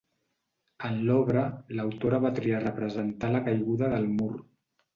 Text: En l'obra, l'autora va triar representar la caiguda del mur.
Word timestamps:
En 0.89 0.97
l'obra, 1.09 1.43
l'autora 1.81 2.21
va 2.25 2.33
triar 2.41 2.63
representar 2.65 3.33
la 3.37 3.45
caiguda 3.51 3.95
del 3.97 4.13
mur. 4.19 4.35